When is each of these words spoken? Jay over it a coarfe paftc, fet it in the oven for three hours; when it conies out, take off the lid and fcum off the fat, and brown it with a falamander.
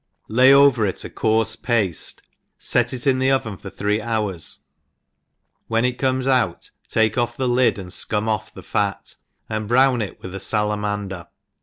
Jay 0.35 0.51
over 0.51 0.83
it 0.87 1.03
a 1.03 1.11
coarfe 1.11 1.61
paftc, 1.61 2.21
fet 2.57 2.91
it 2.91 3.05
in 3.05 3.19
the 3.19 3.29
oven 3.29 3.55
for 3.55 3.69
three 3.69 4.01
hours; 4.01 4.57
when 5.67 5.85
it 5.85 5.99
conies 5.99 6.25
out, 6.25 6.71
take 6.87 7.19
off 7.19 7.37
the 7.37 7.47
lid 7.47 7.77
and 7.77 7.91
fcum 7.91 8.27
off 8.27 8.51
the 8.51 8.63
fat, 8.63 9.13
and 9.47 9.67
brown 9.67 10.01
it 10.01 10.19
with 10.23 10.33
a 10.33 10.39
falamander. 10.39 11.27